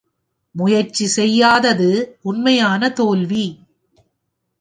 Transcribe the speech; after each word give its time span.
முயற்சி 0.55 1.05
செய்யாதது 1.07 1.89
உண்மையான 2.21 2.89
தோல்வி. 2.89 3.45